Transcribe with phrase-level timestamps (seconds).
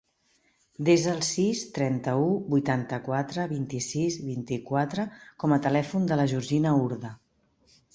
[0.87, 5.09] Desa el sis, trenta-u, vuitanta-quatre, vint-i-sis, vint-i-quatre
[5.45, 7.19] com a telèfon de la Georgina Urda.